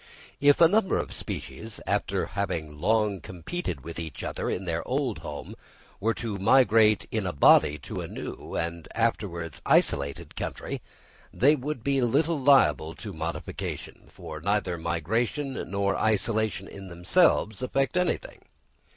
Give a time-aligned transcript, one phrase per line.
[0.39, 5.19] If a number of species, after having long competed with each other in their old
[5.19, 5.55] home,
[5.99, 10.81] were to migrate in a body into a new and afterwards isolated country,
[11.31, 17.95] they would be little liable to modification; for neither migration nor isolation in themselves effect
[17.95, 18.41] anything.